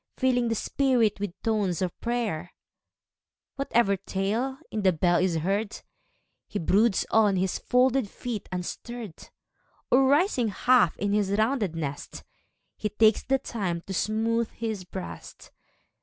[0.17, 2.55] Filling the spirit with tones of prayer
[3.55, 5.79] Whatever tale in the bell is heard,
[6.51, 9.29] lie broods on his folded feet unstirr'd,
[9.93, 12.23] Oi, rising half in his rounded nest.
[12.75, 15.51] He takes the time to smooth his breast.